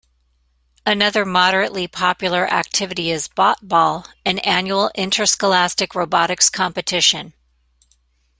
[0.83, 7.33] Another moderately popular activity is Botball, an annual interscholastic robotics competition.